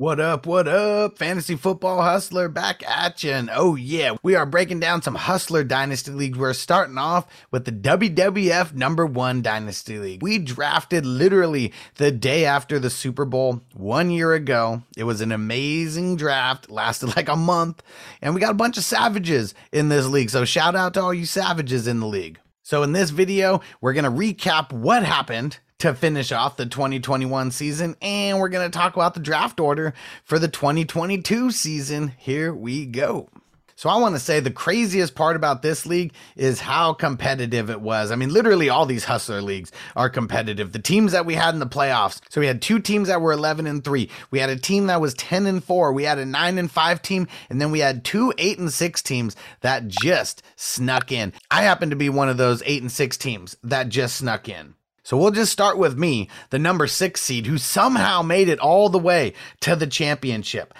[0.00, 1.18] What up, what up?
[1.18, 3.32] Fantasy Football Hustler back at you.
[3.32, 6.38] And oh, yeah, we are breaking down some Hustler Dynasty Leagues.
[6.38, 10.22] We're starting off with the WWF number one Dynasty League.
[10.22, 14.84] We drafted literally the day after the Super Bowl one year ago.
[14.96, 17.82] It was an amazing draft, lasted like a month,
[18.22, 20.30] and we got a bunch of savages in this league.
[20.30, 22.40] So shout out to all you savages in the league.
[22.62, 27.50] So in this video, we're going to recap what happened to finish off the 2021
[27.50, 29.94] season, and we're going to talk about the draft order
[30.24, 32.12] for the 2022 season.
[32.18, 33.28] Here we go.
[33.80, 37.80] So I want to say the craziest part about this league is how competitive it
[37.80, 38.10] was.
[38.10, 40.72] I mean, literally all these hustler leagues are competitive.
[40.72, 42.20] The teams that we had in the playoffs.
[42.28, 44.10] So we had two teams that were 11 and 3.
[44.30, 45.94] We had a team that was 10 and 4.
[45.94, 49.00] We had a 9 and 5 team and then we had two 8 and 6
[49.00, 51.32] teams that just snuck in.
[51.50, 54.74] I happen to be one of those 8 and 6 teams that just snuck in.
[55.02, 58.88] So we'll just start with me, the number six seed, who somehow made it all
[58.88, 60.74] the way to the championship.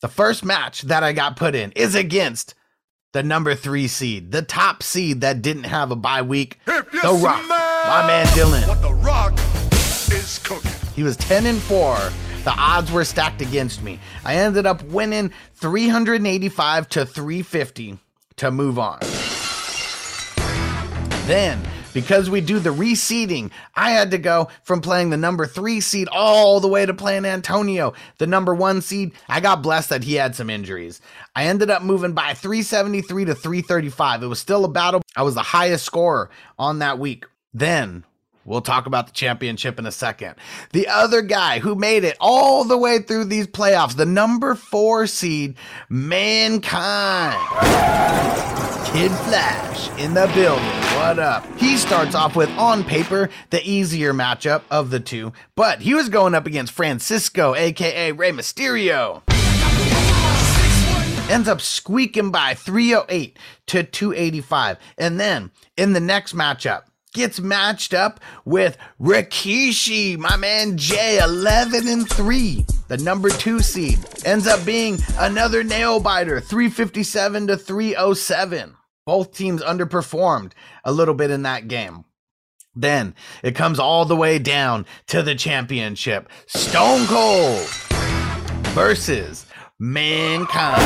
[0.00, 2.54] The first match that I got put in is against
[3.12, 7.46] the number three seed, the top seed that didn't have a bye week, The Rock,
[7.48, 8.68] my man Dylan.
[8.68, 9.34] What the Rock
[10.12, 10.70] is cooking.
[10.94, 11.98] He was 10 and 4.
[12.44, 14.00] The odds were stacked against me.
[14.24, 17.98] I ended up winning 385 to 350
[18.36, 18.98] to move on.
[21.26, 21.60] Then
[21.92, 26.08] because we do the reseeding, I had to go from playing the number three seed
[26.10, 29.12] all the way to playing Antonio, the number one seed.
[29.28, 31.00] I got blessed that he had some injuries.
[31.34, 34.22] I ended up moving by 373 to 335.
[34.22, 35.02] It was still a battle.
[35.16, 37.26] I was the highest scorer on that week.
[37.52, 38.04] Then
[38.44, 40.34] We'll talk about the championship in a second.
[40.72, 45.06] The other guy who made it all the way through these playoffs, the number four
[45.06, 45.56] seed,
[45.88, 47.36] Mankind.
[48.92, 50.64] Kid Flash in the building.
[50.96, 51.46] What up?
[51.58, 56.08] He starts off with, on paper, the easier matchup of the two, but he was
[56.08, 59.22] going up against Francisco, aka Rey Mysterio
[61.30, 64.78] ends up squeaking by 308 to 285.
[64.98, 71.88] And then in the next matchup, gets matched up with Rikishi, my man Jay, 11
[71.88, 72.64] and 3.
[72.88, 78.74] The number two seed ends up being another nail biter, 357 to 307.
[79.06, 80.52] Both teams underperformed
[80.84, 82.04] a little bit in that game.
[82.74, 86.28] Then it comes all the way down to the championship.
[86.46, 87.66] Stone Cold
[88.74, 89.46] versus
[89.78, 90.82] Mankind.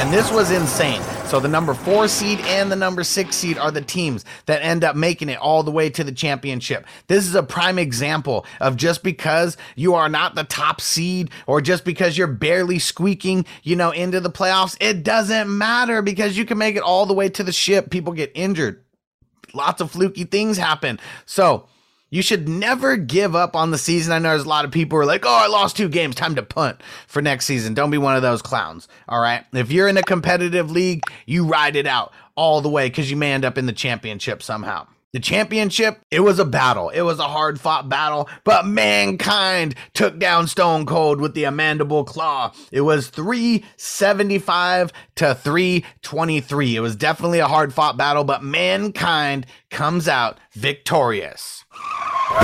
[0.00, 1.02] And this was insane.
[1.26, 4.84] So the number four seed and the number six seed are the teams that end
[4.84, 6.86] up making it all the way to the championship.
[7.08, 11.60] This is a prime example of just because you are not the top seed or
[11.60, 16.44] just because you're barely squeaking, you know, into the playoffs, it doesn't matter because you
[16.44, 17.90] can make it all the way to the ship.
[17.90, 18.84] People get injured.
[19.52, 21.00] Lots of fluky things happen.
[21.24, 21.66] So,
[22.10, 24.12] you should never give up on the season.
[24.12, 26.14] I know there's a lot of people who are like, oh, I lost two games.
[26.14, 27.74] Time to punt for next season.
[27.74, 28.88] Don't be one of those clowns.
[29.08, 29.44] All right.
[29.52, 33.16] If you're in a competitive league, you ride it out all the way because you
[33.16, 34.86] may end up in the championship somehow.
[35.12, 36.90] The championship, it was a battle.
[36.90, 42.04] It was a hard fought battle, but mankind took down Stone Cold with the Mandible
[42.04, 42.52] Claw.
[42.70, 46.76] It was 375 to 323.
[46.76, 51.64] It was definitely a hard fought battle, but mankind comes out victorious.
[52.28, 52.40] There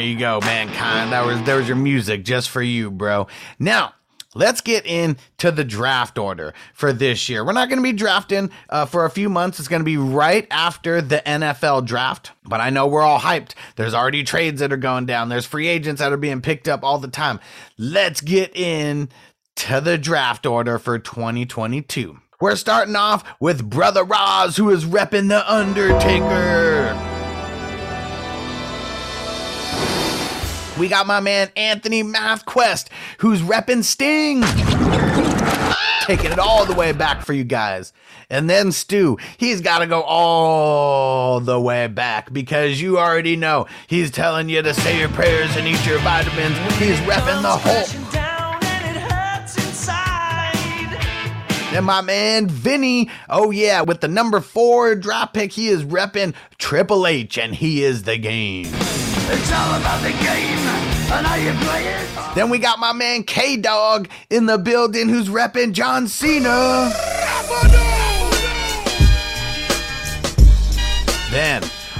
[0.00, 1.12] you go, mankind.
[1.12, 3.28] That was there was your music just for you, bro.
[3.60, 3.94] Now,
[4.34, 7.44] let's get into the draft order for this year.
[7.44, 9.60] We're not going to be drafting uh, for a few months.
[9.60, 12.32] It's going to be right after the NFL draft.
[12.44, 13.54] But I know we're all hyped.
[13.76, 15.28] There's already trades that are going down.
[15.28, 17.38] There's free agents that are being picked up all the time.
[17.78, 19.10] Let's get in
[19.54, 22.18] to the draft order for 2022.
[22.38, 26.92] We're starting off with Brother Roz, who is repping The Undertaker.
[30.78, 32.88] We got my man Anthony MathQuest,
[33.18, 34.42] who's repping Sting.
[36.02, 37.94] Taking it all the way back for you guys.
[38.28, 43.66] And then Stu, he's got to go all the way back because you already know
[43.86, 46.58] he's telling you to say your prayers and eat your vitamins.
[46.74, 48.25] He's repping the Hulk.
[51.76, 56.34] And my man Vinny, oh yeah, with the number four drop pick, he is repping
[56.56, 58.64] Triple H, and he is the game.
[58.72, 60.58] It's all about the game
[61.12, 62.34] and how you play it.
[62.34, 67.25] Then we got my man K Dog in the building who's repping John Cena.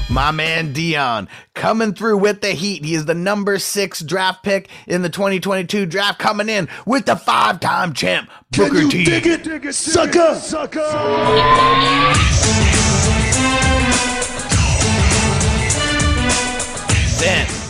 [0.08, 2.84] My man Dion coming through with the heat.
[2.84, 7.16] He is the number six draft pick in the 2022 draft, coming in with the
[7.16, 9.04] five time champ, Booker T.
[9.04, 10.82] Dig it, dig it, sucker, sucker.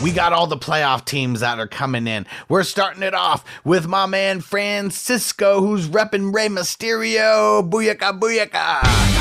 [0.03, 2.27] we got all the playoff teams that are coming in.
[2.49, 7.69] We're starting it off with my man Francisco, who's repping Rey Mysterio.
[7.69, 9.16] Booyaka, booyaka.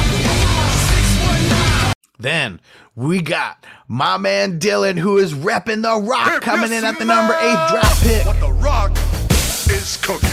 [2.25, 2.59] Then
[2.95, 7.35] we got my man Dylan, who is repping The Rock, coming in at the number
[7.35, 8.25] eight draft pick.
[8.25, 8.91] What the rock
[9.69, 10.27] is cooking.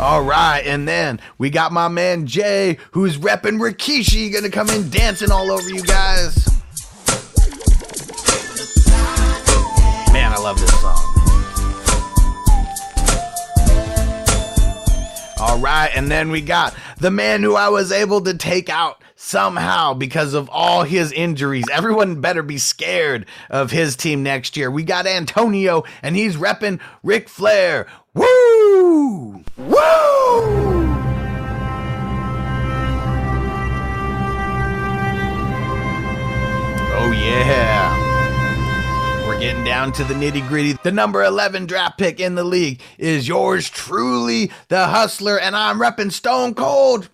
[0.00, 4.90] All right, and then we got my man Jay, who's repping Rikishi, gonna come in
[4.90, 6.44] dancing all over you guys.
[10.12, 11.18] Man, I love this song.
[15.40, 19.02] All right, and then we got the man who I was able to take out
[19.14, 21.64] somehow because of all his injuries.
[21.72, 24.70] Everyone better be scared of his team next year.
[24.70, 27.86] We got Antonio, and he's repping Ric Flair.
[28.14, 29.44] Woo!
[29.56, 29.78] Woo!
[37.00, 37.57] Oh, yeah.
[39.38, 40.72] We're getting down to the nitty gritty.
[40.82, 45.78] The number 11 draft pick in the league is yours truly, the hustler, and I'm
[45.78, 47.08] repping Stone Cold.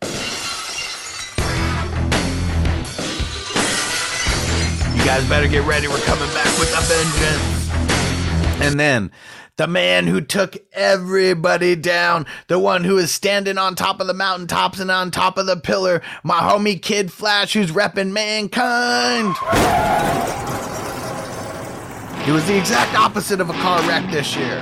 [4.96, 5.86] You guys better get ready.
[5.86, 8.62] We're coming back with a vengeance.
[8.62, 9.10] And then
[9.58, 14.14] the man who took everybody down, the one who is standing on top of the
[14.14, 19.36] mountaintops and on top of the pillar, my homie Kid Flash, who's repping mankind.
[22.24, 24.58] He was the exact opposite of a car wreck this year.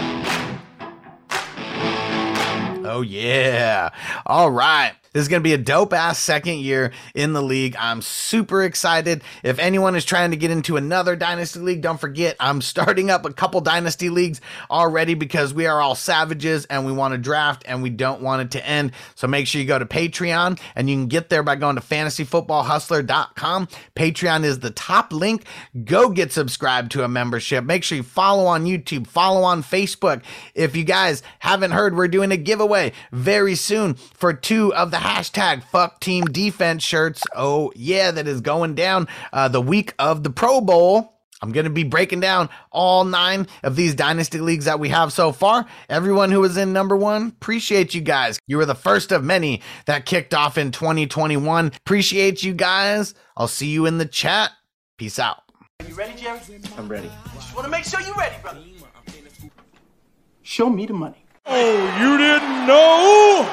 [2.85, 3.91] Oh, yeah.
[4.27, 4.95] All right.
[5.13, 7.77] This is going to be a dope ass second year in the league.
[7.79, 9.23] I'm super excited.
[9.43, 13.27] If anyone is trying to get into another Dynasty League, don't forget I'm starting up
[13.27, 17.63] a couple Dynasty Leagues already because we are all savages and we want to draft
[17.67, 18.93] and we don't want it to end.
[19.15, 21.83] So make sure you go to Patreon and you can get there by going to
[21.83, 23.69] fantasyfootballhustler.com.
[23.95, 25.45] Patreon is the top link.
[25.85, 27.65] Go get subscribed to a membership.
[27.65, 30.23] Make sure you follow on YouTube, follow on Facebook.
[30.55, 35.02] If you guys haven't heard, we're doing a giveaway very soon for two of the
[35.03, 37.23] hashtag fuck team defense shirts.
[37.35, 41.13] Oh, yeah, that is going down uh, the week of the Pro Bowl.
[41.43, 45.13] I'm going to be breaking down all nine of these dynasty leagues that we have
[45.13, 45.67] so far.
[45.89, 48.39] Everyone who was in number one, appreciate you guys.
[48.47, 51.73] You were the first of many that kicked off in 2021.
[51.79, 53.15] Appreciate you guys.
[53.37, 54.53] I'll see you in the chat.
[54.99, 55.43] Peace out.
[55.81, 56.39] Are you ready, Jerry?
[56.79, 57.09] I'm ready.
[57.09, 58.61] I Just want to make sure you're ready, brother.
[60.43, 61.25] Show me the money.
[61.45, 63.53] Oh, you didn't know?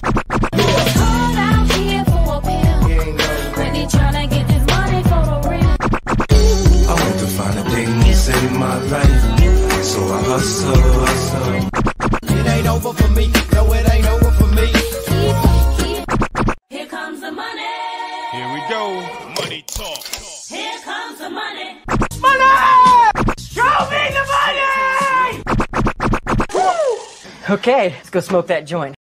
[10.31, 11.55] Hustle, hustle.
[12.39, 13.27] It ain't over for me.
[13.53, 14.67] No, it ain't over for me.
[16.69, 17.67] Here comes the money.
[18.31, 18.83] Here we go.
[19.39, 20.03] Money talk.
[20.47, 21.81] Here comes the money.
[22.21, 22.53] Money!
[23.39, 24.67] Show me the money.
[27.49, 28.89] Okay, let's go smoke that joint.